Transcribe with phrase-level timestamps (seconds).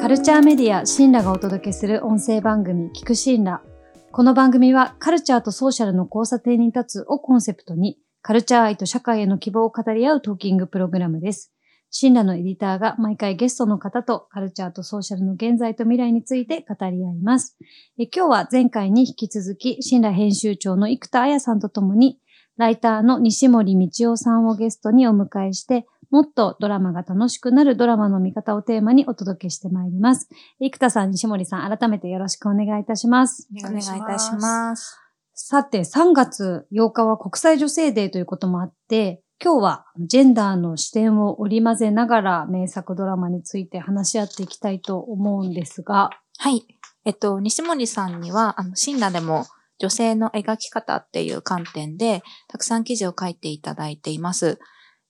[0.00, 3.62] カルチャーメディアシンラがお届けする音声番組聞くシンラ。
[4.12, 11.52] この番組はカルチャーとソーシャルの交差点に立つをコンセプトにカルチャー愛と社会への希望を語り合うトーキングプログラムです。
[11.90, 17.56] シンラのエディターが毎回ゲストの方とカルチャーとソーシャルの現在と未来について語り合います。
[17.98, 22.20] え今日は前回に引き続き、シンラ編集長の生田彩さんとともに、
[22.56, 30.28] ライターの西森道夫さんをゲストにお迎えして、もっとドラマが楽しくなるドラマの見方をテーマにお届けしてまいります。
[30.58, 33.48] 生田さん、西森さん、改めてよろしくお願いいたします。
[33.64, 34.96] お願いいたします。
[35.34, 46.66] さて、3月8日は国際女性デーということもあって、今日はジェンダーの視点を織り交ぜながら名作ドラマについて話し合っていきたいと思うんですが、はい。
[47.04, 49.46] えっと、西森さんには、あの、シンラでも
[49.78, 54.58] 女性の描き方っていう観点で、たくさん記事を書いていただいています。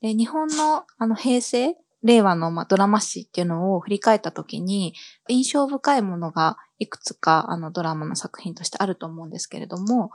[0.00, 4.94] で、日本の、あの、平成、令和の、まあ、ドラマ史っていうのを振り返ったときに、
[5.28, 10.10] 印象深いものがいくつか、あの、ドラマの作品としてあると思うんですけれども、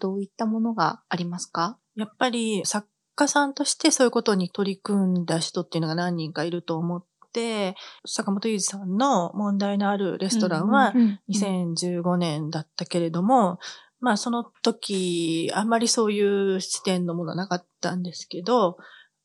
[0.00, 1.78] どういったものがありますか？
[1.96, 7.74] やっぱり作家さんとしてそういうことに取り組んだ人っていうのが何人かいると思って、
[8.06, 13.58] 坂本裕二さんの問題のあるレストランはうん2015年だったけれども、
[14.00, 18.76] まあその時、あんまりそういう視点のものはなかったんですけど、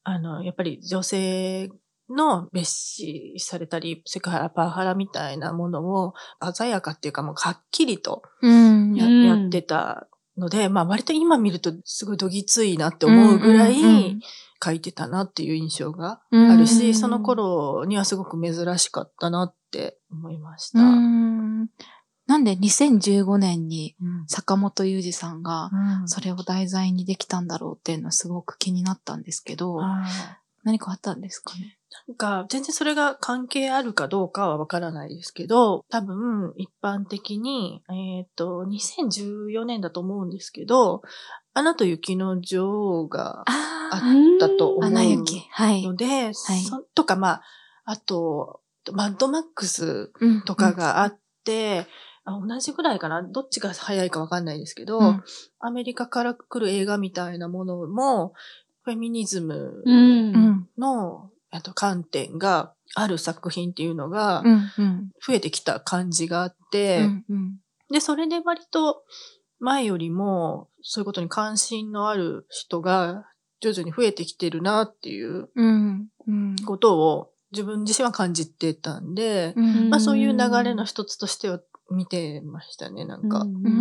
[0.10, 1.70] あの、やっぱり女性
[2.10, 6.14] の蔑視されたり、セクハラ、パワハラみたいなものを
[6.56, 8.96] 鮮やかっていうかもうはっきりとうん。
[8.96, 13.76] や,、うんやってたので、まあ割と今見るとすごいどぎついなって思うぐらい
[14.64, 20.80] 書いてたなっていう印象がうんあるし、その頃にはすごく珍しかったなって思いました。
[22.28, 24.26] うーんなんで2015年にうん。
[24.28, 25.70] 坂本裕二さんが
[26.02, 26.08] うん。
[26.08, 30.08] それを題材にできたんだろうっていうのはすごく気になったんですけど、はい。
[30.64, 31.78] 何かあったんですかね？
[32.08, 41.02] なんか、全然それが関係あるかどうかはわからないですけど、多分、一般的に、えっ、と、2014年だと思うんですけど、
[41.54, 45.48] アナと雪の女王がああったと思うアナ雪。
[45.52, 45.84] はい。
[45.84, 47.44] ので、そとか、まあ、
[47.86, 48.62] あと、
[48.92, 50.42] マッドマックスうん。
[50.44, 51.88] とかがあって、
[52.30, 53.24] あ同じぐらいかな？
[53.24, 55.24] どっちが早いかわかんないですけど、うん
[55.60, 58.34] アメリカから来る映画みたいなものも、
[58.84, 60.70] フェミニズムうんうん。
[60.78, 64.72] の、あと観点がある作品っていうのがうん。
[64.78, 65.10] うん。
[65.26, 69.04] 増えてきた感じがあって、うんうんで、それで割と
[69.60, 73.26] 前よりもそういうことに関心のある人が
[73.62, 76.08] 徐々に増えてきてるなっていううん。
[76.28, 76.56] うん。
[76.66, 81.62] ことを自分自身は感じてたんで、うんまあそういう流れの一つとしては
[81.92, 83.42] 見てましたね、なんか。
[83.42, 83.56] うん。
[83.56, 83.72] うー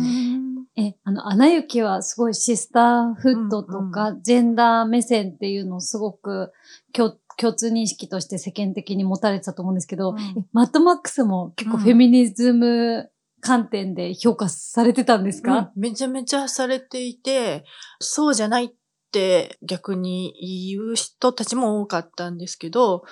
[0.00, 0.66] ん。
[0.76, 6.52] え、あの、アナ雪はすごいシスターフッドとか、ジェンダー目線っていうのをすごく
[6.92, 10.18] 共共通認識として世間的に持たれてたと思うんですけど、うん。
[10.18, 15.80] えマッドマックスも結構フェミニズム観点で評価されてたんですか、うん。
[15.80, 17.64] めちゃめちゃされていて、
[18.00, 18.72] そうじゃないっ
[19.12, 23.04] て逆に言う人たちも多かったんですけど、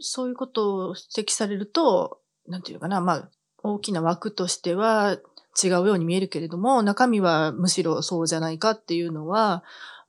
[0.00, 3.30] そういうことを指摘されると、なんていうのかな、まあ、
[3.62, 5.18] 大きな枠としては
[5.62, 9.64] 違うように見えるけれども、中身はむしろそうじゃないかっていうのは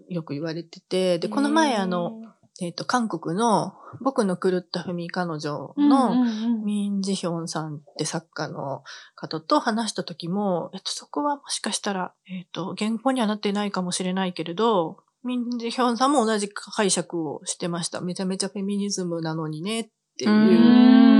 [0.09, 2.22] よく言われてて、で、この前あの、、
[2.62, 6.16] えっ、と、韓国の僕の狂ったフェミ彼女の、
[6.64, 8.84] ミン・ジヒョンさんって作家の
[9.16, 18.02] 方と話した時も、えっと、そこはもしかしたら、えっと、原稿にはなってないかもしれないけれど、ミン・ジヒョンさんも同じ解釈をしてました。
[18.02, 21.12] めちゃめちゃフェミニズムなのにねっていう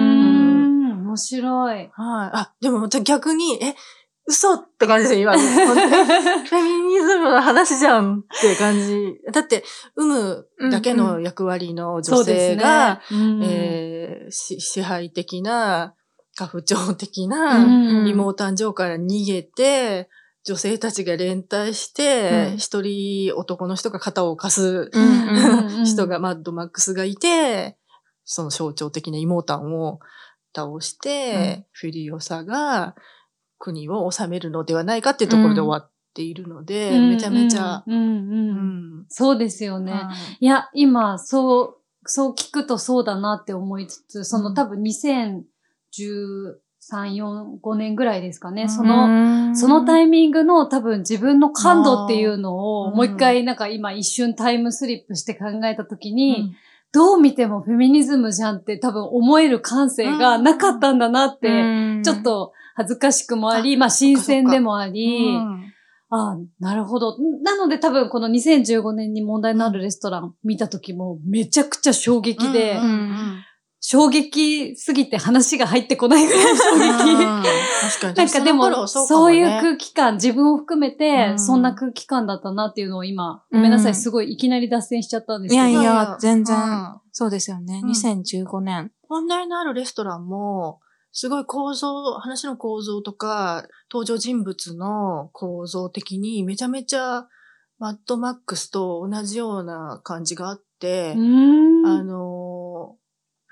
[1.14, 1.76] 面白い。
[1.76, 1.90] はい。
[1.94, 3.76] あ、でも逆に、え、
[4.26, 9.20] 嘘って感じですよ、今 フェミニズムの話じゃんって感じ。
[9.32, 9.64] だって、
[9.96, 13.02] 産むだけの役割の女性が、
[14.30, 15.96] 支配的な、
[16.36, 18.08] 家父長的うな、ん。
[18.08, 20.10] 妹誕生から逃げて、
[20.46, 22.58] 女性たちが連帯してう、ん。
[22.58, 24.90] 一、人男の人が肩を貸す
[25.86, 27.78] 人が、マッドマックスがいて、
[28.26, 30.00] その象徴的な妹を
[30.56, 32.96] 倒して、フュリオサが
[33.58, 37.84] 国を治めるのではないかっていうところで終わっているので、めちゃめちゃ、
[39.10, 39.94] そうですよね。
[39.94, 40.46] はい。
[40.46, 44.54] いや、今、そう、そう聞くとそうだなって思いつつ、その、うん。
[44.54, 45.44] 多分2013、
[46.92, 48.64] 4、5年ぐらいですかね。
[48.64, 48.70] うん。
[48.70, 56.56] その、そのタイミングの多分自分の感度っていうのをもう一回なんか今一瞬タイムスリップして考えたときに、うん
[56.94, 65.74] どう見てもフェミニズムじゃんって多分思える感性がなかったんだなって、ちょっ、と恥ずかしくもあり、あまあ新鮮でもあり、うん。
[66.10, 67.18] ああ、なるほど。
[67.42, 73.44] なので多分この2015年に問題のあるレストラン見た時もめちゃくちゃ衝撃で、うんうん
[73.86, 77.50] 衝撃すぎて話が入ってこないぐらい衝うん撃。
[77.82, 78.14] 確かに。
[78.16, 85.68] なんかでも、そういう空気感、自分を含めて、うんそんな空気感だったなっていうのを今、ごめんなさい、うんすごいいきなり脱線しちゃったんですけど。
[85.68, 87.82] いやいや全然うんそうですよね。
[87.84, 88.92] うん2015年。
[89.10, 90.80] 問題のあるレストランも、
[91.12, 97.28] すごい構造、話の構造とか、登場人物の構造的にめちゃめちゃ
[97.80, 101.86] マッドマックスと同じような感じがあってう、ーん。
[101.86, 102.43] あの、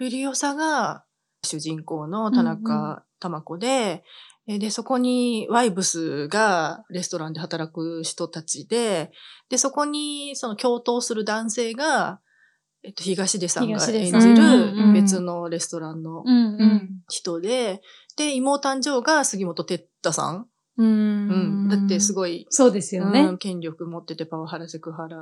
[0.02, 1.06] フィリオサが
[1.44, 4.04] 主人公の田中玉子で、
[4.48, 9.12] えで、そこにワイブスがレストランで働く人たちで、
[9.52, 12.20] で、そこにその共闘する男性が、
[12.82, 16.90] えっと、東出さんが演じうんうんうんる別のレストランのうんうん。
[17.08, 17.84] 人で、
[18.18, 20.48] で、妹誕生が杉本哲太さん。
[20.78, 21.70] ううん。
[21.70, 22.16] だってすい。
[22.16, 23.22] ごい、そうですよね。
[23.22, 25.18] うん権力持っててパワハラセクハラ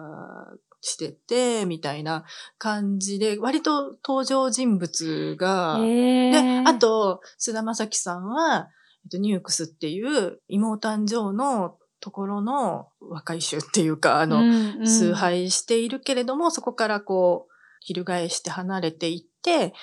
[0.81, 2.25] してて、みたいな
[2.57, 6.67] 感じで、割と登場人物が、へで、ー。
[6.67, 8.69] あ、と、菅田将暉さんは、
[9.05, 14.87] えっと、ニュークスっていう妹誕生のところの若い衆っていうか、あの、うんうん。
[14.87, 19.73] 崇拝しているけれども、そこからこう、翻して離れていって、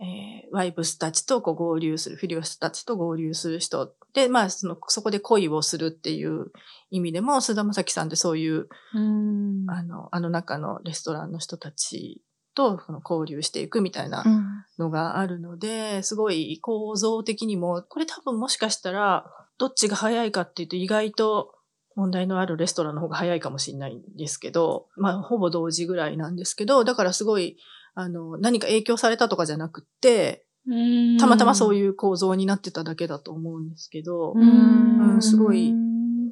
[0.00, 3.92] えーワイブスたちとこう合流する、フィリオスたちと合流する人。
[4.14, 6.52] で、まあ、その、そこで恋をするっていう
[6.90, 12.22] 意味でも、菅田将暉さんってそういう、うんあの、あの中のレストランの人たち
[12.54, 14.46] とその交流していくみたいなうん
[14.78, 21.54] のがあるので、すごい構造的にも、これ多分もしかしたら、どっちが早いかっていうと意外と
[21.94, 27.56] 問題のあるレストランの方が早いかもしれないんですけど、まあほぼ同時ぐらいなんですけど、だからすごい、
[27.96, 35.72] あの、何か影響されたとかじゃなくって、うんたまたまそういう構造になってただけだと思うんですけど、うんうんすごい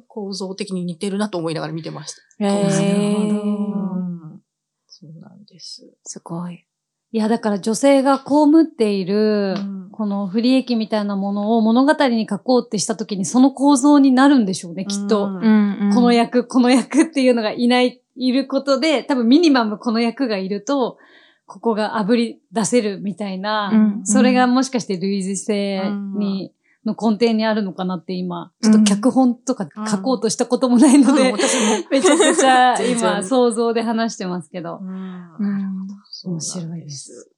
[0.07, 2.45] 構造的に似てるなと思いながら見てました。
[2.45, 3.99] へなるほーどう
[4.35, 4.41] ん
[4.87, 5.89] そうなんです。
[6.03, 6.65] すごい。
[7.11, 8.23] いや、だから女性が被
[8.61, 15.27] っている、うんこの不利益みたいなものを物語に書こうってした時にその構造になるんでしょうね、きっと。
[15.27, 20.97] うんんこの役、この役っていうのがいない、いることで、多分ミニマムこの役がいると、
[21.45, 24.05] ここが炙り出せるみたいな、うん。
[24.05, 26.53] それがもしかして類似性に、
[26.85, 31.37] の根底にあるのかなって今、ちょっと脚本とか書こうとしたこともないので、うん。
[31.37, 34.79] 私もめちゃくちゃ今想像で話してますけど。
[34.81, 34.89] うん。
[34.89, 37.31] うんそうなん面白いです。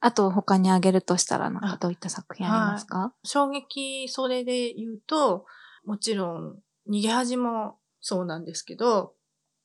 [0.00, 3.14] あと他に挙げるとしたら、なんかどういった作品ありますか？
[3.24, 5.46] 衝撃、それで言うと、
[5.84, 6.58] もちろん、
[6.90, 9.14] 逃げ恥もそうなんですけど、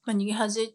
[0.05, 0.73] まあ、逃げ恥っ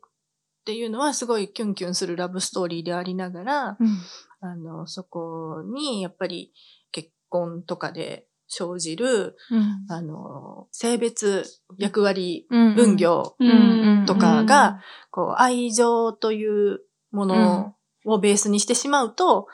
[0.64, 3.98] ていうのはすごいキュンキュンするラブストーリーでありながら、うん。
[4.40, 6.52] あの、そこにやっぱり
[6.92, 9.86] 結婚とかで生じる、うん。
[9.88, 11.44] あの、性別、
[11.78, 14.04] 役割、うん分業うん。
[14.06, 14.80] とかが、
[15.10, 16.80] こう、愛情という
[17.10, 17.74] もの
[18.06, 19.46] をベースにしてしまうと、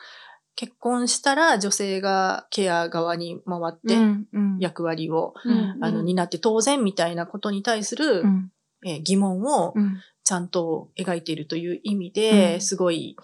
[0.55, 4.27] 結婚したら女性がケア側に回ってうん。
[4.33, 4.57] うん。
[4.59, 5.83] 役割を、うん。
[5.83, 8.51] あの、担って当然みたいなことに対する、うん。
[8.85, 12.61] えー疑問をうんちゃんと描いているという意味で、うん。
[12.61, 13.15] すごい、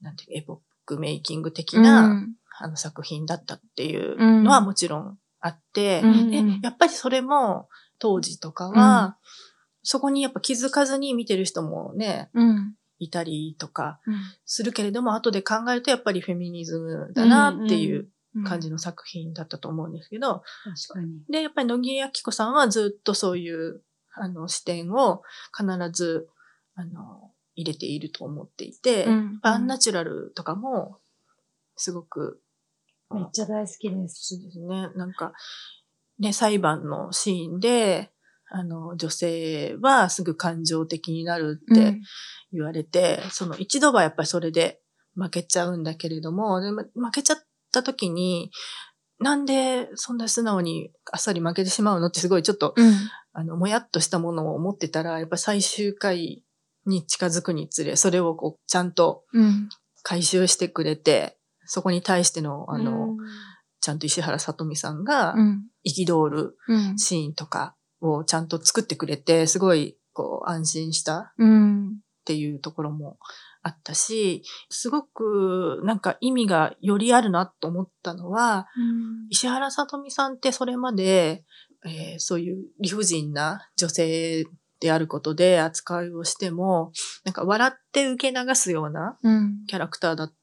[0.00, 2.34] なんていうエポックメイキング的うな、ん。
[2.60, 7.68] あの作品だったっていうのはもちろんあって、うんでやっぱりそれも
[8.00, 9.16] 当時とかは、
[9.84, 12.74] そこにやっぱ気づかずに見てる人もね、うん。
[13.00, 14.14] いたりとかうん。
[14.44, 20.42] するけれども、後で考えるとやっぱりフェミニズムだなっていううん感じの作品だったと思うんですけど、
[20.88, 21.22] 確かに。
[21.28, 23.82] で、やっぱり野木明子さんはずっとそういう、
[24.20, 25.22] あの、視点を
[25.56, 26.28] 必ず、
[26.74, 30.98] あの、入れていると思っていて、うんアンナチュラルとかも、
[31.76, 32.40] すごく、
[33.10, 34.36] めっちゃ大好きです。
[34.36, 34.88] そうですね。
[34.94, 35.32] なんか、
[36.18, 38.10] ね、裁判のシーンで、
[38.50, 42.00] あの、女性はすぐ感情的になるって
[42.52, 44.80] 言われて、その一度はやっぱりそれで
[45.14, 47.38] 負けちゃうんだけれども、でも負けちゃっ
[47.72, 48.50] た時に、
[49.20, 52.94] なんでそんな素直にあっさり負けてしまうのってすごいちょっと、うん。
[53.32, 56.44] あの、もやっとしたものを持ってたら、やっぱ最終回
[56.86, 59.68] に近づくにつれ、それをこう、ちゃんとうん。
[60.04, 63.18] 回収してくれて、そこに対しての、あの、うん。
[63.80, 65.64] ちゃんと石原さとみさんがうん。
[65.84, 66.98] 憤るうん。
[66.98, 71.88] シーンとかをちゃんと作ってくれて、すごい、こう、安心したうん。
[71.88, 71.90] っ
[72.24, 73.18] ていうところも
[73.68, 78.66] あったし、すごくなんか意味がよりあるなと思ったのは、
[79.30, 81.44] 石原さとみさんってそれまで、
[81.84, 84.44] えーそういう理不尽な女性
[84.80, 86.92] であることで扱いをしても、
[87.24, 89.64] なんか笑って受け流すようなうん。
[89.66, 90.34] キャラクターだっ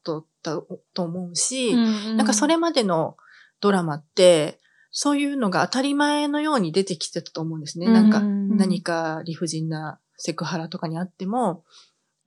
[0.42, 0.62] た
[0.94, 3.16] と思うし、うんなんかそれまでの
[3.60, 7.86] ドラマって、そういうのが当たり前のように出てきてたと思うんですね。
[7.86, 8.56] なんかうん。
[8.56, 11.64] 何か理不尽なセクハラとかにあっても、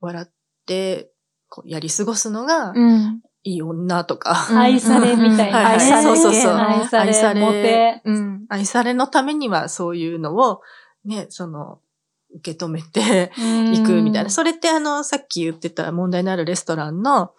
[0.00, 0.30] 笑っ
[0.70, 1.10] て
[1.48, 3.20] こうやり過ごすのがうん。
[3.42, 6.02] いい女とか、うん愛されみたいな、はいはい。
[6.04, 6.54] そうそうそう。
[6.54, 8.02] 愛され、愛されモテ。
[8.04, 8.44] うん。
[8.50, 10.60] 愛されのためにはそういうのを、
[11.06, 11.80] ね、その、
[12.34, 13.32] 受け止めて
[13.72, 14.28] いくみたいな。
[14.28, 17.32] それってあの、さっき言ってた問題のあるレストランの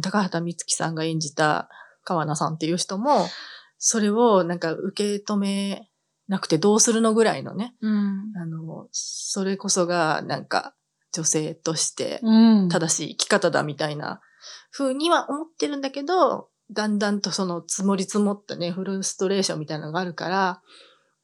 [0.00, 1.68] 高畑充希さんが演じた
[2.04, 3.26] 川名さんっていう人も、
[3.76, 5.88] それをなんか受け止め
[6.28, 8.32] なくてどうするのぐらいのね、うん。
[8.40, 10.74] あの、それこそがなんか
[11.12, 12.68] 女性としてうん。
[12.68, 14.20] 正しい生き方だみたいな
[14.72, 20.62] 風には思ってるんだけど、だんだんとその積もり積もったね、フルストレーションみたいなのがあるから、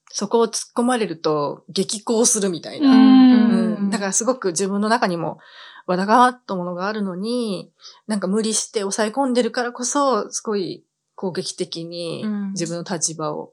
[0.08, 2.90] そこを突っ込まれると激高するみたいな。
[2.90, 5.38] うんうんだからすごく自分の中にも
[5.86, 7.70] わだがわったものがあるのに、
[8.08, 13.52] なんか無理して抑え込んでるからこそ、すごい攻撃的にうん自分の立場を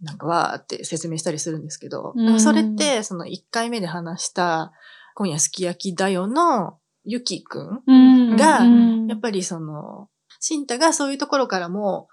[0.00, 4.72] なんかわーって説明したりするんですけど、うんそれってその1回目で話した
[5.16, 8.36] 今夜すき焼きだよのゆきくんうん。
[8.36, 9.06] がうん。
[9.06, 12.08] やっぱりその、シンタがそういうところからも、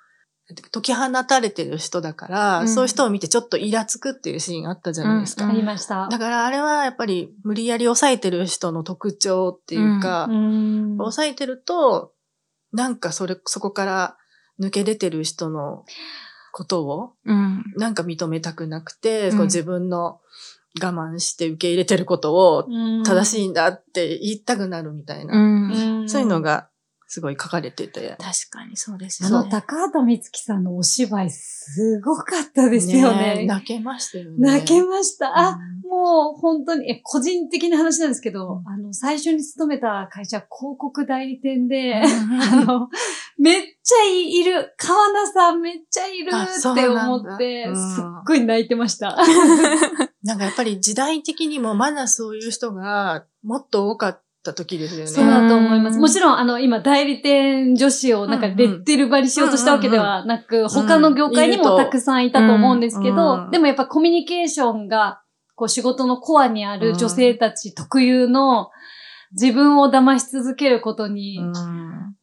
[0.72, 2.68] 解き放たれてる人だから、うん。
[2.70, 5.44] そういう人を見てちょっとイラつくっていうシーンあったじゃないですか。
[5.44, 5.52] うん。
[5.52, 6.08] ありました。
[6.08, 10.98] だからあれはやっぱり無理やり抑えてる人の特徴っていうか、うん。
[10.98, 12.14] 抑えてると、
[12.72, 14.18] なんかそれ、そこから
[14.62, 15.84] 抜け出てる人の
[16.54, 17.64] ことを、うん。
[17.76, 19.38] なんか認めたくなくて、うん。
[19.38, 20.22] こう自分の
[20.82, 22.68] 我慢して受け入れてることを
[23.06, 25.36] 正しいんだって言いたくなるみたいな。
[25.36, 26.04] うん。
[26.06, 26.70] んそういうのが
[27.14, 28.18] すごい書かれてて。
[28.18, 29.46] 確かにそうですあよね。
[29.46, 33.42] の高畑充希さんのお芝居すごかったですよね。
[33.42, 34.36] え泣けましたよね。
[34.40, 35.38] 泣けました。
[35.38, 42.90] あ、うんもう本当に、え、個人的な話なんですけど、あの、最初に勤めた会社、広告代理店で、あの、
[43.38, 49.16] めっちゃいる、川名さんめっちゃいるって思って、うんすっごい泣いてました。
[50.24, 55.08] なんかやっぱり時代的にもまだそういう人がもっと多かった時ですよね。
[55.08, 55.96] そうだと思います。
[55.96, 56.02] うん。
[56.02, 63.52] もちろん、あの、今、代理店女子をなんか、レッテル張りしようとしたわけではなく、他の業界にもたくさんいたと思うんですけうんど、うん。
[63.52, 65.22] でもやっぱコミュニケーションが、
[65.56, 68.72] こう、仕事のコアにある女性たち特有の、
[69.32, 72.16] 自分を騙し続けることにうん。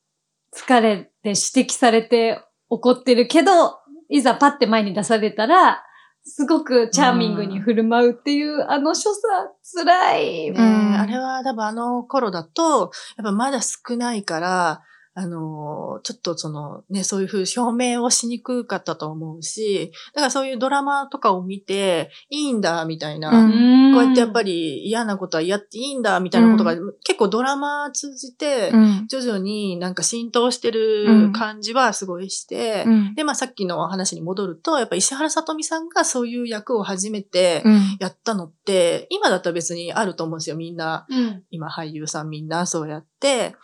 [0.55, 5.85] 疲れて指摘されて怒ってるけど、いざパッて前に出されたら、
[6.31, 9.25] すごくチャーミングに振る舞うっていう、あの所作、
[9.63, 10.51] 辛い。
[10.53, 14.83] ねうんあれは多分あの頃だと、やっぱまだ少ないから、
[15.15, 23.31] あの、ちょっとそのね、そういうふう表明をしにくかったと思うし、だからそういうドラマとかを見て、いいんだ、みたいな。
[23.31, 29.07] うんこうやってやっぱり、り嫌なことはやっていいんだ、みたいなことが、う結構ドラマ通じて、うん。
[29.09, 33.15] 徐々になんか浸透してうるん感じはすごいして、うん。
[33.15, 37.97] で、まあさっきの話に戻ると、やっぱ石原さとみさんがそういう役を初めてうん。
[38.01, 40.57] やったのって、今だったら別にあると思うんですよ。
[40.57, 41.43] みんな、うん。
[41.51, 43.55] 今俳優さんみんなそうやって、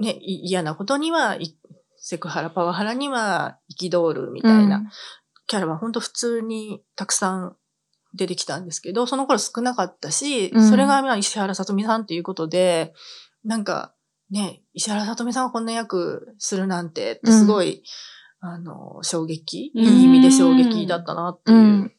[0.00, 1.56] ね、い嫌なことには、い
[1.96, 4.90] セクハラ、パワハラには憤るみたいな。
[5.46, 7.56] キャラは本当普通にたくさん
[8.14, 10.68] 出てきたんですけど、その頃少なかったし、うん。
[10.68, 12.94] それがまあ石原さとみさんっていうことで、
[13.44, 13.94] なんか
[14.30, 17.82] ね、石原さとみさんがこんな役するなんてってすごい、
[18.40, 21.58] あの、衝撃、うんいい意味で衝撃だったなっていう。
[21.58, 21.92] うん。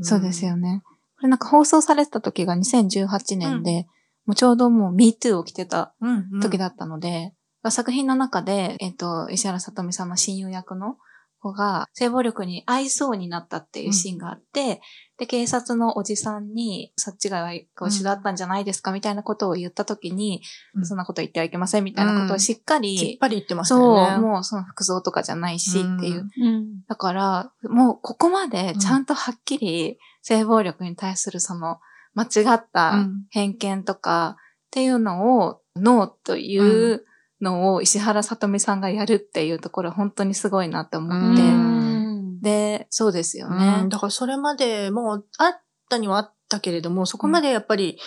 [0.00, 0.82] そうですよね。
[1.16, 3.86] これなんか放送されてた時が2018年で、
[4.24, 6.28] もうちょうどもう MeToo を着てたうん。
[6.32, 7.34] うん、時だったので、
[7.70, 10.96] 作品の中で、えっ、と、石原さとみさんの親友役の
[11.42, 14.80] 子が性暴力に合いそうになったっていうシーンがあって、
[15.18, 20.42] で、警察のおじさんに、そっちがご一緒だったんじゃないですかみたいなことを言った時に、
[20.74, 24.20] うんそんなこと言ってはいけませんみたいなことをしっかり、きっぱり言ってましたそう。
[24.20, 26.28] もうその服装とかじゃないしっていう。
[26.40, 26.84] うん。
[26.88, 31.78] だから、もうここまでちゃんとはっきり性暴力に対するその
[32.14, 37.04] 間違ったうん偏見とかっていうのを、ノーという
[37.42, 41.42] のを石原さとみさんがやるっていうところは本当にすごいなって思って。
[41.42, 42.40] うん。
[42.40, 43.88] で、そうですようねん。
[43.88, 47.98] だからそれまでもうあったにはあったけれども、そこまでやっぱり、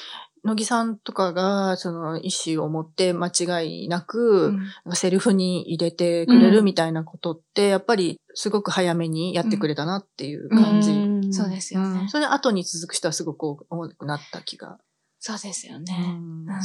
[0.44, 4.96] 乃木さんとかが、その意思を持って間違いなく、うん。
[4.96, 10.92] セリフに入れてくれるみたいなことって、やっぱりすごく早めにやってくれたなっていう感じ。
[10.94, 11.34] ん。
[11.34, 12.02] そうですよね。
[12.02, 12.10] うん。
[12.10, 13.56] それで後に続く人はすごく多
[13.90, 14.78] くなった気が、
[15.20, 15.98] そうですようね。
[15.98, 16.46] ん。
[16.46, 16.62] 確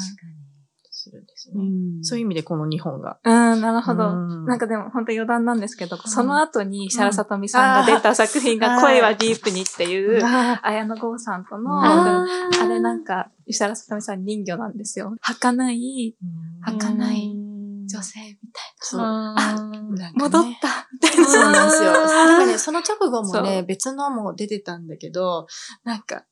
[1.00, 1.54] するんですね。
[1.56, 3.18] うんそういう意味でこの日本が。
[3.24, 4.08] うん、なるほど。
[4.08, 12.24] うんなんかでも本当余談なんですけど、んその後に石原さとみさんが出た作品が恋はディープにっていう、あ綾野剛さんとの、あ
[12.62, 15.14] あれなんか、石原さとみさん人魚なんですよ。
[15.20, 17.50] 儚いー儚いうん
[17.90, 19.00] 女性みたいそう。
[19.00, 19.34] あ。
[20.14, 20.88] 戻った。
[21.24, 21.92] そうなんですよ。
[21.92, 25.46] なんかね、その直後もそね、別のも出てたんだけど、
[25.82, 26.24] なんか、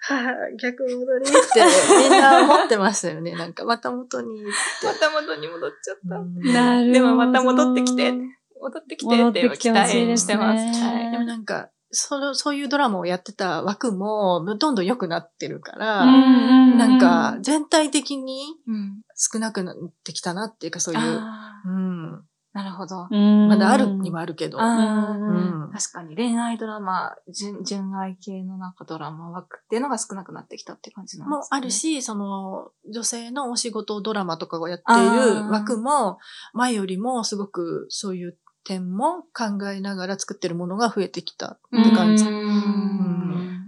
[0.00, 3.32] はい、逆戻りってみんな思ってましたよね。
[3.32, 4.42] なんか、また元に。
[4.42, 6.16] また元に戻っちゃった。
[6.16, 6.92] うんなるほど。
[6.92, 10.80] でもまた戻ってきて戻ってきて戻っってて期待ですねしてます。
[10.80, 19.02] はいでもなんか、その、そういうドラマをやってた枠も、どんどん良くなってるから、うんなんか、全体的にうん。
[19.14, 21.20] 少なくなってきたなっていうか、そういう、
[21.66, 22.24] うん。
[22.52, 23.08] なるほど。
[23.10, 24.58] うんまだあるにはあるけど。
[24.58, 31.38] 確かに恋愛ドラマ、純純愛系のなんかドラマ枠っていうのが少なくなってきたって感じなんですね。
[31.38, 36.18] もあるし、その、女性のお仕事ドラマとかをやっている枠も、
[36.52, 42.24] 前よりもすごくそういう点も考えながら作ってるものが増えてきたって感じ。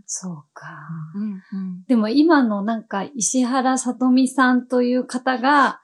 [0.06, 0.66] そうか。
[1.14, 5.80] うんうんでも今のなんか石原さとみさんという方が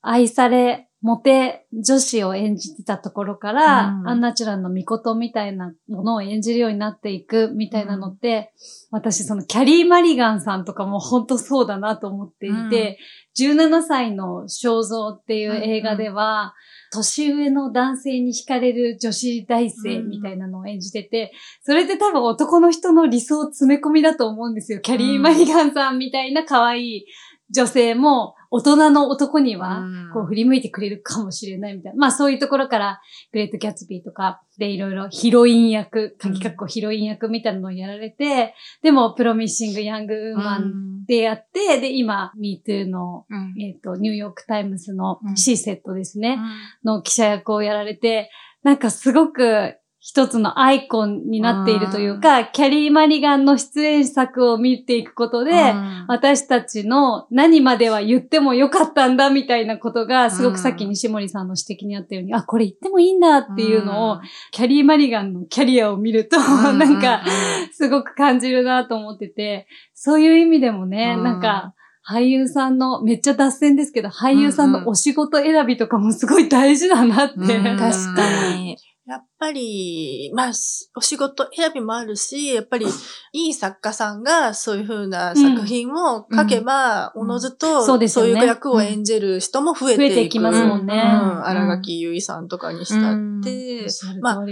[0.00, 4.08] 愛され、モテ女子を演じてたところから、うん。
[4.08, 8.52] アンナチュラルのミコトみたいなものを演じるようになっていくみたいなのって、
[8.90, 12.98] 私そのキャリー・マリガンさんとかも本当そうだなと思っていて、
[13.38, 16.54] 17歳の肖像っていう映画では、
[16.92, 24.80] 年上の男性に惹かれる女子大生みたいなのを演じてて、それって多分男の人の理想詰め込みだと思うんですよ。
[24.80, 27.06] キャリー・マリガンさんみたいな可愛い
[27.50, 30.10] 女性も大人の男にはうん。
[30.12, 31.98] こう振り向いてくれるかもしれないみたいな。
[31.98, 33.00] まあそういうところから
[33.32, 43.54] グレート・ギャツビーとかでいろいろヒロイン役、鍵括弧ヒロイン役みたいなのをやられて、でもプロミシング・ヤング・ウーマンでやって、で今 MeToo のうん。
[43.60, 45.36] えっ、と、ニューヨークタイムズのうん。
[45.36, 46.38] シー・セッドですね、
[46.84, 48.30] の記者役をやられて、
[48.62, 56.04] なんかすごく一つのアイコンになっているというか、キャリー・マリガンの出演作を見ていくことで、うん。
[56.06, 64.20] 私たちの何までは言ってもよかったんだみたいなことが、すごくさっき西森さんの指摘にあったように、あ、これ言ってもいいんだっていうのを、
[64.52, 67.22] キャリー・マリガンのキャリアを見ると、なんか、
[67.74, 71.24] すごく感じるなと思ってて、そういう意味でもね、うん。
[71.24, 71.74] なんか、
[72.08, 77.34] 俳優さんの、めっちゃ脱線ですけど、俳優さんのお仕事選びとかもすごい大事だなって。
[77.36, 77.76] うん。
[77.76, 78.78] 確かに。
[79.08, 82.84] やっぱり、まあ、しお仕事選びもあるし、やっぱり、
[83.32, 87.22] いい作家さんがそういう風な作品を書けば、うん。
[87.22, 90.08] おのずと、そういう役を演じる人も増えていく。
[90.08, 90.94] 増えていきますもんね。
[90.94, 91.46] うん。
[91.46, 93.86] 荒垣結衣さんとかにしたって、
[94.20, 94.44] まあ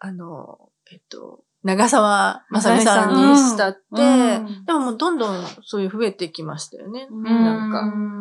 [0.00, 0.58] あの、
[0.92, 4.64] えっと、長澤まさみさんにしたって、うん。
[4.66, 7.08] でももうどんどんそういう増えてきましたよね。
[7.10, 7.22] うん。
[7.22, 7.80] なんか。
[7.80, 8.18] うん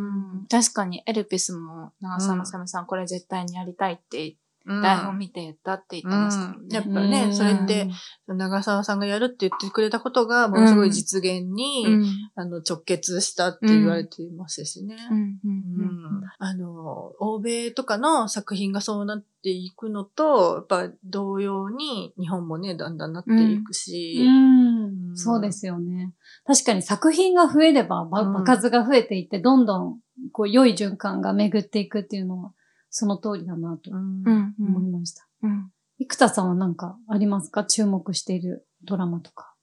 [0.50, 4.36] 確かに、エルピスも、長澤まさみさん、これ絶対にやりたいって、うん
[4.68, 6.54] 台本見て言ったって言ってました。
[6.54, 6.68] もん。
[6.68, 6.76] ね。
[6.76, 7.88] やっぱねそれって
[8.28, 12.06] 長澤さんがやるって言ってくれたことが、ものすごい実現に、うん。
[12.36, 14.98] あの、直結したって言われていますしね。
[15.10, 15.18] うん。
[15.18, 15.86] うん。
[15.86, 16.24] うん。
[16.38, 25.10] あの、欧米とかの作品がそうなっていくのと、やっぱ同様に日本もね、だんだんなっていくし、うん。
[25.10, 25.18] うん。
[25.18, 26.14] そうですよね。
[26.46, 30.00] 確かに作品が増えれば、場数が増えていって、どんどん、
[30.34, 32.54] こう、良い循環が巡っていくっていうのは、
[32.90, 35.28] その通りだなと思いました。
[35.44, 37.64] うん生田さんは何かありますか？
[37.66, 39.56] 注目しているドラマとか。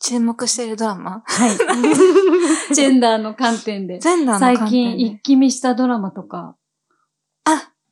[0.00, 1.22] 注目しているドラマ？
[1.26, 1.50] はい。
[2.74, 3.98] ジェンダーの観点で。
[3.98, 6.56] 全裸の最観点で近一気見したドラマとか。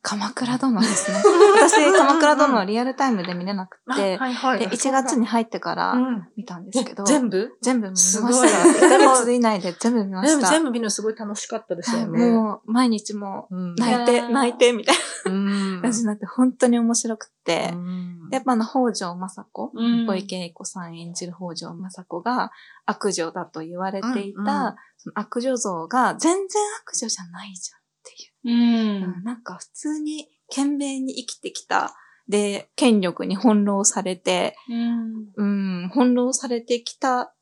[0.02, 1.18] あ、鎌倉殿ですね。
[1.60, 4.58] 私、鎌倉殿をリアルタイムで見れなくて、はいはい。
[4.58, 6.28] で、1月に入ってからうん。
[6.36, 7.50] 見たんですけど、全部？
[7.62, 8.18] 全部見ました。
[8.18, 10.48] すごい1ヶ 月以内で全部見ました。
[10.48, 12.30] 全部見るのすごい楽しかったですよね。
[12.30, 15.76] もう、毎日も泣いて、うん泣いて、みたい うん。
[15.76, 17.70] な感じになって、本当に面白くて。
[17.72, 18.28] う、ん。
[18.30, 20.06] やっぱあの、北条政子、うん。
[20.06, 22.52] 小池栄子さん演じる北条政子が
[22.86, 28.30] 悪女だと言われていた、その悪女像が全然悪女じゃないじゃんっていう。
[28.44, 31.94] うんうんなんか普通に懸命に生きてきた。
[32.28, 35.32] で、権力に翻弄されて、うん。
[35.36, 37.34] うん、翻弄されてきた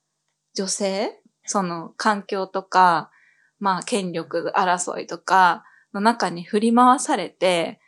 [0.55, 3.11] 女性その環境とか、
[3.59, 7.81] まあ権力争いとかの中に振り回されて、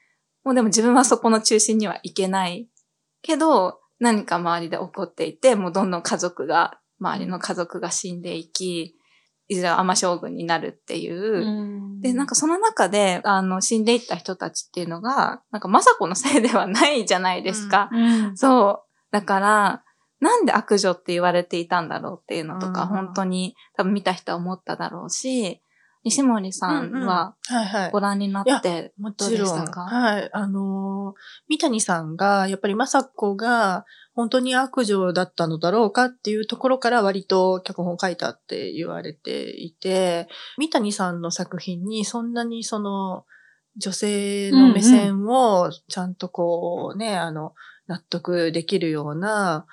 [0.45, 2.69] もうでも自分はそこの中心には行けない。
[3.23, 8.97] けど、何か周りで起こっていて、もうどんどん家族が、周りの家族が死んでいき、
[9.51, 17.91] いずれは天将軍になるっていう、で、なんかその中で、あの、死んでいった人たちっていうのが、なんか政子のせいではないじゃないですか。
[17.93, 18.89] うん、そう。
[19.11, 19.83] だから、
[20.21, 25.61] なんで悪女って言われていたんだろうっていうのとか、うん本当に多分見た人は思っただろうし、
[26.05, 27.91] 西森さんははいはい。
[27.91, 29.49] ご覧になって、もどうでちろん。
[29.49, 30.31] したかはい。
[30.33, 33.85] あのー三谷さんが、やっぱり雅子が
[34.21, 40.29] 本当に悪女だったのだろうかっていうところから割と脚本を書いたって言われていて、
[40.59, 43.25] 三谷さんの作品にそんなにその
[43.79, 47.55] 女性の目線をちゃんとこうね、あの、
[47.87, 49.65] 納得できるような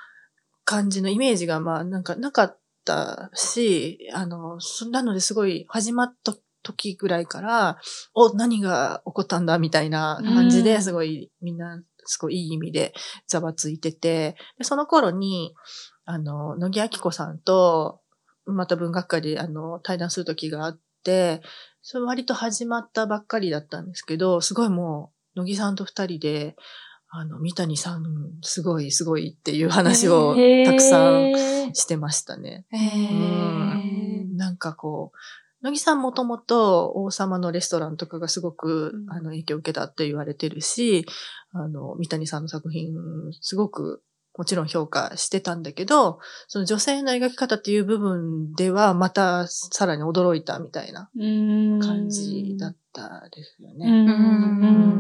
[0.64, 6.34] 感じのイメージが、まあ、なんかなかったし、あの、そなのですごい始まった
[6.64, 7.80] 時ぐらいから、
[8.14, 10.64] お、何が起こったんだみたいな感じうん。
[10.64, 12.94] で、すごい、みんな、すごいいい意味で
[13.28, 15.56] ざわついてて、でその頃に、
[16.06, 18.02] あの、野木明子さんと、
[18.46, 21.42] また文学会で、あの、対談する時があって、
[21.82, 26.56] それ割と始まったばっかりだったんですけど、すごいもう、乃木さんと二人で、
[27.10, 28.04] あの、三谷さん、
[28.42, 32.66] すごい、すごいっていう話をたくさんんしてましたね。
[32.72, 34.36] へうん。
[34.36, 35.18] なんかこう、
[35.62, 39.12] 乃木さんもともと王様のレストランとかがすごく、うん。
[39.12, 41.06] あの影響を受けたって言われてるし、
[41.52, 42.94] あの、三谷さんの作品、
[43.42, 44.04] すごく
[44.38, 51.10] もちろん評価してたんだけど、その女性の描き方っていう部分ではまたさらに驚いたみたいな
[51.82, 53.88] 感じだったですよね。
[53.88, 54.08] うん。
[54.08, 54.98] うんうん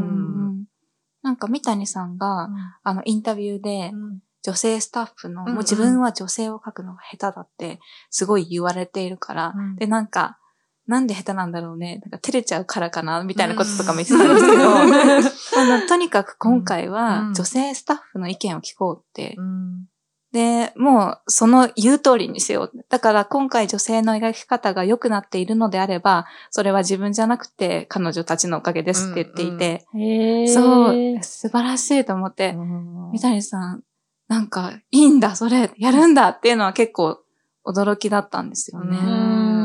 [1.24, 2.48] なんか三谷さんが、
[2.84, 4.20] あの、インタビューで、うん。
[4.43, 5.56] 女性スタッフの、うんうん。
[5.56, 9.76] もう自分は女性を描くのが下手だって、すごい言われているから、うん。
[9.76, 10.39] で、なんか、
[10.88, 12.00] なんで下手なんだろうね。
[12.04, 13.23] なんか照れちゃうからかな？
[13.23, 14.63] みたいなこととかも言ってたんですけど、
[15.62, 17.34] あのとにかく今回うはん。
[17.34, 19.36] 女性スタッフの意見を聞こうって。
[19.38, 19.88] うん。
[20.32, 22.71] で、もうその言う通りにしよう。
[22.89, 30.54] だから今回女性の描き方が良くなっているのであれば、それは自分じゃなくて彼女たちのおかげですって言っていて、へー。
[30.54, 33.12] そう、素晴らしいと思って、うん。
[33.12, 33.84] 三谷さん、
[34.28, 37.19] なんか、いいんだ、それ、やるんだっていうのは結構
[37.65, 38.97] 驚きだったんですよね。
[38.97, 39.57] うんうん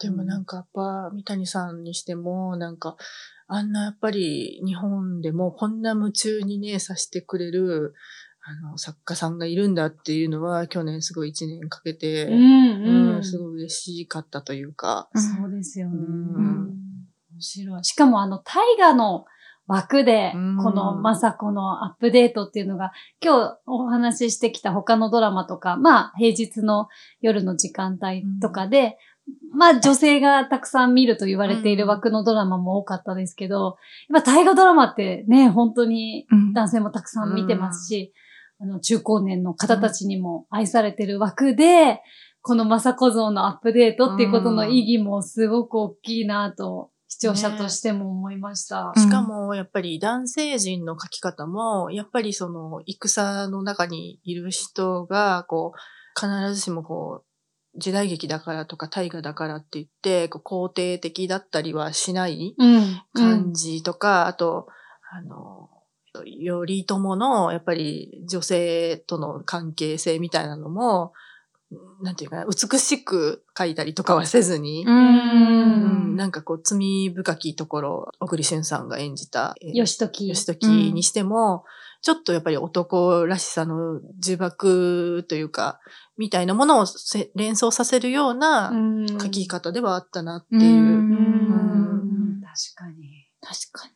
[0.00, 2.96] でもなんかやっぱ、三谷さんにしても、なんか、
[3.46, 7.94] あんなやっぱり日本でもこんな夢中にね、させてくれる、
[8.46, 13.16] あの、作家さんがいるんだっていうのは、去年すごい一年かけて、うんうん。
[13.16, 15.94] うんすごい嬉しかったというか、そうですよね。
[15.96, 16.66] うん。
[17.32, 17.84] 面白い。
[17.84, 19.24] しかもあの、大河の
[19.66, 26.88] 枠でうん、この、まさこのアップデートっていうのが、今日お話ししてきた他のドラマとか、まあ、平日の
[27.22, 28.98] 夜の時間帯とかで、
[29.52, 33.76] まあ、女性がたくさん見ると言われている枠のドラマも多かったですけど、
[34.08, 36.52] やっぱ大河ドラマってね、本当にうん。
[36.52, 38.12] 男性もたくさん見てますし、
[38.60, 42.00] あの、中高年の方たちにも愛されてる枠で、
[42.42, 48.92] この雅子像のアップデートっていうことの意義もすごく大きいなと、視聴者としても思いました。
[48.94, 49.02] うん。
[49.02, 57.33] しかも、やっぱり男性陣の書き方も、やっぱりその、戦の中にいる人が、こう、必ずしもこう、
[57.76, 63.02] 時代劇だからとか大河だからって言って、こう肯定的だったりはしないうん。
[63.14, 64.68] 感じとか、あと、
[65.10, 65.70] あの、
[66.12, 71.12] 頼朝の、やっぱり女性との関係性みたいなのも、
[72.02, 75.00] なんていうかな、美しく書いたりとかはせずに、うんう
[76.12, 80.28] んなんかこう、罪深きところ、小栗旬さんが演じた、えー義時。
[80.28, 81.64] 義時にしても、
[82.04, 85.80] ちょっとやっぱり男らしさの呪縛というか、
[86.18, 90.60] みたいなものをせ連想させるようなうん書き方ではあったなっていう。
[90.60, 91.14] うんう
[92.40, 93.26] ん確かに。
[93.40, 93.94] 確かに。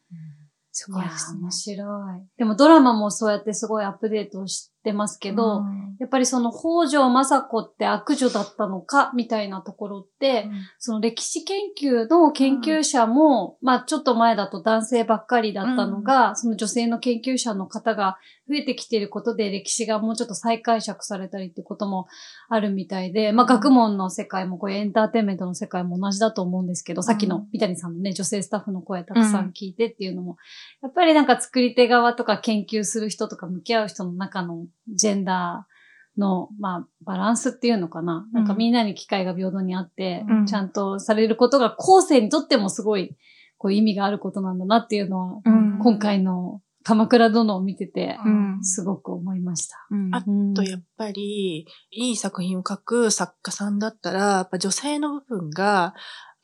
[0.73, 1.51] すごいですね面。
[1.51, 1.85] 白
[2.17, 2.27] い。
[2.39, 5.89] でもドラマもそうやってすごいアップデートしてますけど、うん。
[5.99, 22.07] やっぱりその北条政子って悪女だったのかみたいなところって、その歴史研究の研究者も、まあちょっと前だと男性ばっかりだったのが、その女性の研究者の方が増えてきていることで歴史がもうちょっと再解釈されたりってことも
[22.49, 30.37] あるみたいで、まあ学問の世界もこういうエンターテインメントの世界も同じだと思うんですけど、さっきの三谷さんのね、女性スタッフの声たくさん聞いてっていうのも、
[30.81, 35.79] やっぱりなんか作り手側とか研究する人とか向き合う人の中のジェンダー、
[36.19, 38.27] の、まあ、バランスっていうのかな。
[38.33, 40.47] なんかみんなに機会が平等にあって、うん。
[40.47, 43.17] ちゃんとされることが後世にとってもすごい、
[43.57, 45.79] こう意味があることなんだなっていうのは、うん。
[45.79, 48.65] 今回の鎌倉殿を見てて、うん。
[48.65, 49.77] すごく思いました。
[49.91, 50.15] うん。
[50.15, 50.23] あ
[50.55, 55.95] とやっぱり、いい作品を書く作家さんだったら、やっぱ女性の部分が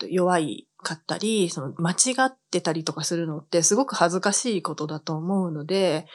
[0.08, 1.94] 弱いかったり、その間違
[2.26, 6.06] ってたりとかするのってすごく恥ずかしいことだと思うので、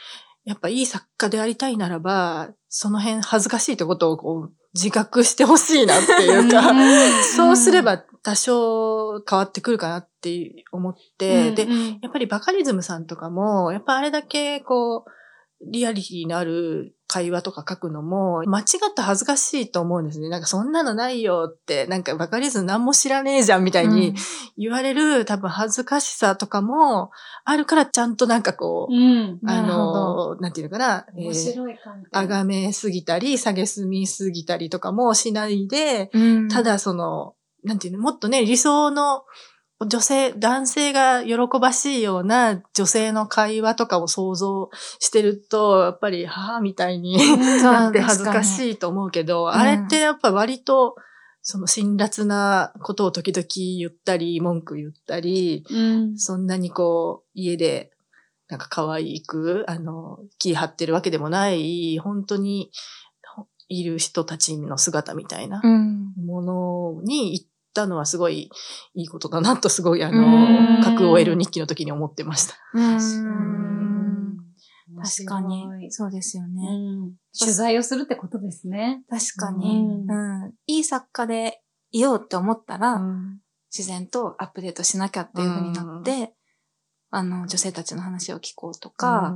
[0.45, 6.62] やっぱいい作家でありたいならば、その辺恥ずかしいってことをこう自覚してほしいなっていうか、
[7.36, 11.99] そうすれば多少変わってくるかなって思って、で、うん。
[12.02, 15.12] やっぱりバカリズムさんとかも、やっぱあれだけこう、
[15.62, 20.30] リアリティのある会話とか書くのも、間違った恥ずかしいと思うんですね。
[20.30, 24.13] なんかそんなのないよって、なんかバカリズム何も知らねえじゃんみたいに
[24.58, 27.12] 言われる多分恥ずかしさとかも
[27.45, 29.39] あるからちゃんとなんかこう、うん。
[29.45, 32.10] あの、なんていうのかな、え面ー白い観点。
[32.12, 39.24] あがめすぎたり、下げすみすぎたりとかもしないで、うんただその、なんていうの、もっとね、理想の
[39.87, 47.17] 女性、男性が喜ばしいような女性の会話とかを想像してると、やっぱり母みたいに
[47.63, 50.95] なって恥ずかしいと思うけど、んあれってやっぱ割と、
[51.41, 53.45] その辛辣なことを時々
[53.79, 56.17] 言ったり、文句言ったり、うん。
[56.17, 57.91] そんなにこう、家で、
[58.49, 62.71] なんか可愛く、あの、気張ってるわけでもない、本当に、
[63.69, 66.13] いる人たちの姿みたいなうん。
[66.25, 68.49] ものに行ったのはすごい
[68.93, 72.55] いいことだなと、すごいあうんの、各 OL 日記の時に思ってました。
[75.01, 75.91] 確かに。
[75.91, 76.67] そうですよね。
[76.69, 79.03] うん取材をするってことですね。
[79.10, 79.86] 確かに。
[80.67, 83.39] いい作家でいようって思ったら、うん
[83.71, 86.34] 自然とアップデートしなきゃっていう風になって、
[87.12, 89.36] あの、女性たちの話を聞こうとか、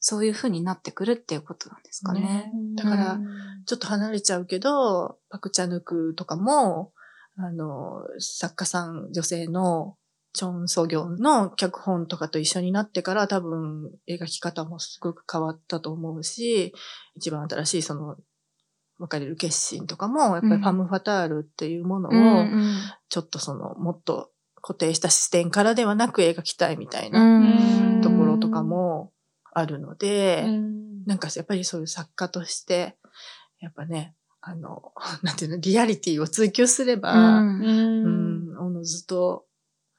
[0.00, 2.50] そういう風になってくるっていうことなんですかね。
[2.74, 3.26] だからうん
[3.66, 6.92] ちょっと離れちゃうけど、パクチャヌクとかも、
[7.42, 9.96] あの、作家さん、女性の
[10.32, 16.72] チョン・ソギョンの脚本とかと一緒になってから多分描き方もすごく変わったと思うし、
[17.16, 18.16] 一番新しいその、
[18.98, 22.46] 別れる決心とかも、やっぱりファム・ファタールっていうものを、
[23.08, 28.00] ちょっとその、もっと固定した視点からではなく描きたいみたいなうん。
[28.02, 29.12] ところとかも
[29.52, 31.04] あるので、うん。
[31.06, 32.96] なんかやっぱりそういう作家として、
[33.60, 39.46] やっぱね、あの、 なんていうの、リアリティを追求すれば、うんうん、おのずと、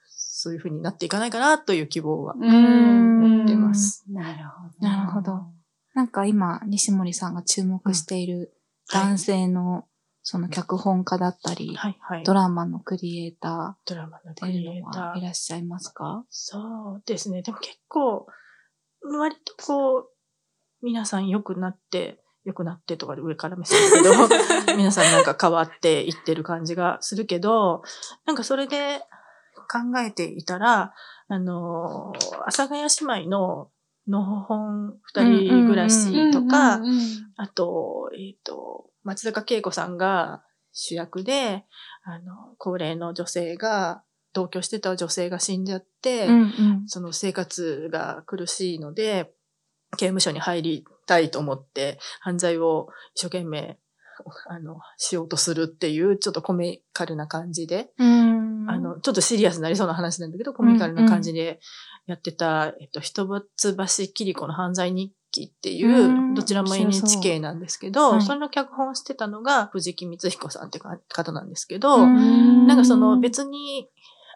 [0.07, 4.03] そういう風になっていかないかなという希望はうん持ってます。
[4.09, 4.87] なるほど。
[4.87, 5.53] なるほど。
[5.93, 8.57] なんか今、西森さんが注目している
[8.91, 9.87] 男性の、
[10.23, 12.23] その脚本家だったり、はい、はい。
[12.23, 15.19] ドラマのクリエイタドラマのクリエイター。
[15.19, 16.25] いらっしゃいますか？
[16.29, 17.41] そうですね。
[17.41, 18.27] でも結構、
[19.19, 20.09] 割とこう、
[20.81, 24.13] 皆さん良くなって、良くなってとかで上から目線だけど、
[24.77, 27.83] 皆さんなんか変わっていってる感じがするけど、
[28.25, 29.03] なんかそれで
[29.69, 30.93] 考えていたら、
[31.27, 33.69] あの、阿佐ヶ谷姉妹の
[34.07, 37.01] のほほん二人暮らしとか、うんうんうん
[37.37, 41.65] あと、えっ、と、松坂慶子さんが主役で、
[42.03, 46.83] あの、高齢の女性が、同居してた女性が死んじゃって、ん。
[46.87, 49.33] その生活が苦しいので、
[49.97, 53.77] 刑務所に入りたいと思って、犯罪を一生懸命、
[54.47, 58.69] あの、しようとするっていう、ちょっとコミカルな感じで、うん。
[58.69, 61.59] あの、ちょっとシリアスになりそうな話なんだけど、コミカルな感じで
[62.05, 66.33] やってた、えっと、一橋桐子の犯罪日記っていうう、ん。
[66.35, 68.21] どちらも NHK なんですけど、はい。
[68.21, 72.67] それの脚本をしてたのが藤木光彦さんっていうか方なんですけど、うん。
[72.67, 73.89] なんかその別に、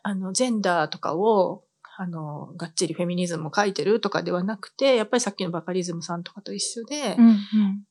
[0.03, 1.63] あの、ジェンダーとかを、
[1.97, 7.37] あの、がっちりフェミニズムを書いてるとかではなくて、やっぱりさっきのバカリズムさんとかと一緒で、うんうん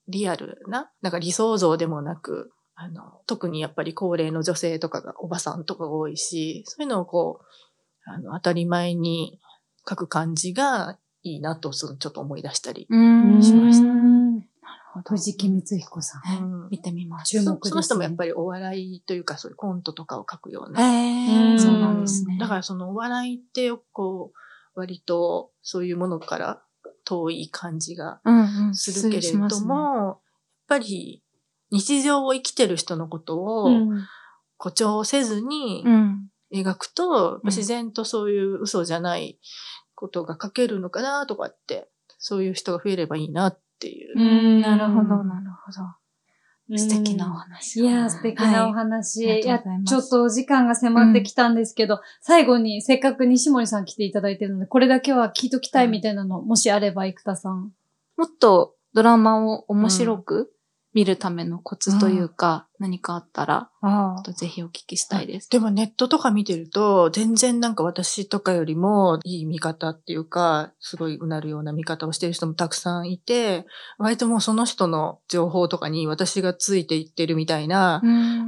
[0.06, 9.40] リアルな、なんか理想像でもなく、あの、特にやっぱり高齢の女性とかが、おばさんとかが多いし、そういうのをこう、あの、当たり前に
[9.88, 12.86] 書く感じがいいなと、そのちょっと思い出したり。
[12.90, 14.24] うんしましたうん
[15.02, 16.22] 藤木光彦さん。
[16.42, 17.30] うん見てみます。
[17.30, 20.80] 注目ですねその人もやっぱりお笑いというか、そういうコントとかを書くような。
[22.44, 26.62] だからそのお笑いってよくこう、割とそういうものから
[27.04, 30.18] 遠い感じがうんうん、するけれど失礼しますねも、やっ
[30.68, 31.22] ぱり
[31.70, 34.04] 日常を生きてる人のことをうん
[34.56, 36.28] 誇張せずにうん。
[36.52, 39.38] 描くと、うん自然とそういう嘘じゃない
[39.94, 44.14] ことが書けるのかなとかって、そういう人が増えればいいなっていう。
[44.16, 45.80] うん、なるほど、なるほど。
[46.76, 47.84] 素敵なお話を。
[47.84, 49.26] いや、素敵なお話。
[49.26, 57.72] はいやちょっとお時間が迫ってきたんですけど、最後にせっかく西森さん来ていただいてるので、これだけは聞いときたいみたいなの、もしあれば、生田さん。
[58.16, 60.52] もっとドラマを面白く
[60.94, 63.70] 見るためのコツというか、何かあったら、
[64.36, 65.50] ぜひお聞きしたいです。
[65.50, 73.66] でもネットとか見てると、全然なんか私とかよりもいい見方っていうか、すごいうなるような見方をしてる人もたくさんいて、
[73.98, 78.00] 割ともうその人の情報とかに私がついていってるみたいな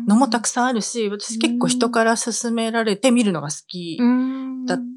[0.06, 3.98] のもたくさんあるし、私結構人から勧められて見るのが好き。
[3.98, 4.04] だ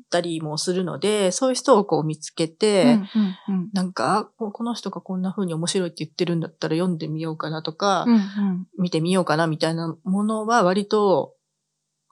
[0.10, 3.00] ったりもするので、そういう人をこう見つけて、
[3.48, 11.36] うんうんなんか、あここの人がこんな風に面白いって言ってるんだったら読んでみようかなとか、うんうん見てみようかなみたいなものは割と、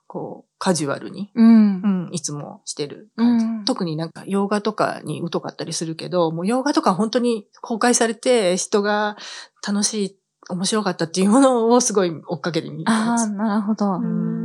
[0.06, 3.44] こう、カジュアルに、うんうん、いつもしてる感じ。
[3.44, 9.18] うん特になんか洋画とかに疎かったりするけど、もう洋画とか本当に公開されて人が
[9.66, 10.16] 楽しい、
[10.48, 13.26] 面白かったっていうものをすごい追っかけてみてああ。
[13.26, 13.98] なるほど。
[13.98, 14.37] ん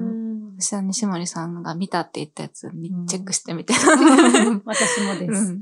[0.64, 3.74] 私は西森さんが見たって言ったやつ、んチェックしてみて。
[4.64, 5.60] 私もです。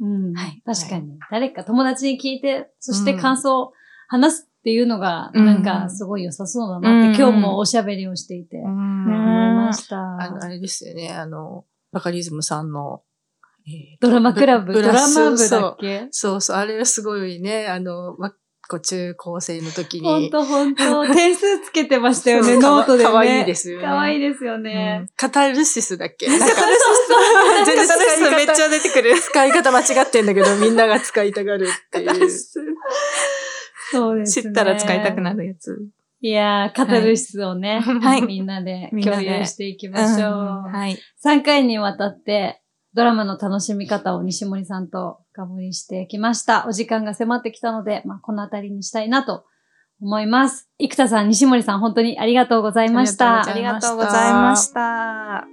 [0.00, 0.34] うん。
[0.34, 0.62] はい。
[0.64, 1.18] 確かに。
[1.30, 3.72] 誰か友達に聞いて、そして感想を
[4.08, 5.46] 話すっていうのが、うん。
[5.46, 7.30] なんかすごい良さそうだなって、うん。
[7.30, 8.68] 今日もおしゃべりをしていて、うん。
[8.68, 9.96] 思いました。
[9.96, 13.02] あの、あれですよね、あの、バカリズムさんの、
[13.66, 18.34] えードラマクラブ、ドブラマ部だそうっけそうそう、あれはすごいね、あの、ま、
[18.68, 20.06] こう中高生の時に。
[20.06, 21.06] ほんとほんと。
[21.12, 23.10] 点数つけてましたよね、ノートでね。
[23.10, 25.06] かわいいですよねかわいいですようねん。
[25.16, 26.26] カタルシスだっけ？
[26.26, 29.14] カタルシス全然カタルシスめっちゃ出てくる。
[29.20, 32.30] 使い方間違ってんだけど、みんなが使いたがるっていう。
[33.90, 34.42] そうですね。
[34.44, 35.76] 知ったら使いたくなるやつ。
[36.20, 40.30] いやー、カタルシスをね、はいみんなで共有していきましょう。
[40.74, 40.98] はい。
[41.22, 42.62] 3回にわたって、
[42.94, 46.64] ドラマの楽しみ方を西森さんと深掘りしてきました。
[46.68, 49.44] お時間が迫ってきたので、まあ、このあたりにしたいなと
[50.00, 50.68] 思います。
[50.78, 53.48] 生田さん、西森さん、本当にありがとうございました。
[53.48, 55.46] ありがとうございました。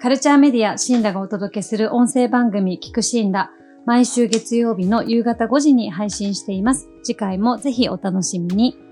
[0.00, 3.50] カルチャーメディア、シンラがお届けする音声番組、聞くシンラ。
[3.84, 6.88] 毎週月曜日の夕方5時に配信しています。
[7.02, 8.85] 次回もぜひお楽しみに。